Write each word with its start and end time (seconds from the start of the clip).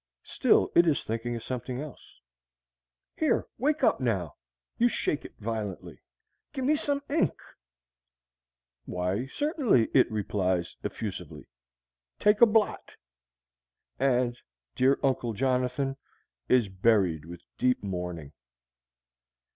Still 0.25 0.71
it 0.73 0.87
is 0.87 1.03
thinking 1.03 1.35
of 1.35 1.43
something 1.43 1.79
else. 1.79 2.19
"Here, 3.17 3.45
wake 3.59 3.83
up, 3.83 3.99
now!" 3.99 4.33
(You 4.79 4.89
shake 4.89 5.23
it 5.25 5.35
violently.) 5.37 6.01
"Give 6.53 6.65
me 6.65 6.75
some 6.75 7.03
ink!" 7.07 7.39
"Why, 8.85 9.27
certainly," 9.27 9.89
it 9.93 10.11
replies 10.11 10.75
effusively. 10.83 11.45
"Take 12.17 12.41
a 12.41 12.47
blot." 12.47 12.93
And 13.99 14.35
"Dear 14.75 14.99
Uncle 15.03 15.33
Jonathan" 15.33 15.97
is 16.49 16.67
buried 16.67 17.23
with 17.25 17.43
deep 17.59 17.83
mourning. 17.83 18.31